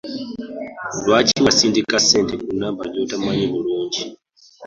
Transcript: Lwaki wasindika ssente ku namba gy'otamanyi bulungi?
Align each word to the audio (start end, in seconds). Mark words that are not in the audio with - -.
Lwaki 1.03 1.37
wasindika 1.45 1.97
ssente 2.03 2.33
ku 2.43 2.49
namba 2.59 2.83
gy'otamanyi 2.93 3.45
bulungi? 3.53 4.01